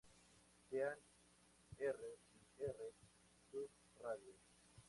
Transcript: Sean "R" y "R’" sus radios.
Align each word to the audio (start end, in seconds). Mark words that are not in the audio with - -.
Sean 0.67 0.79
"R" 0.81 0.97
y 1.77 2.65
"R’" 2.65 2.77
sus 3.51 3.69
radios. 4.03 4.35